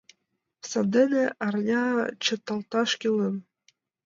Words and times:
Сандене 0.69 1.23
арня 1.45 1.83
чыталташ 2.23 2.89
кӱлын. 3.01 3.35